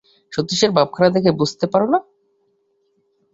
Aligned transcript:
সতীশের 0.33 0.71
ভাবখানা 0.71 1.09
দেখে 1.09 1.31
বুঝতে 1.31 1.65
পার 1.67 1.83
না! 1.89 1.99